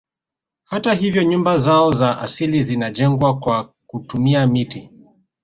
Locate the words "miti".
4.47-4.89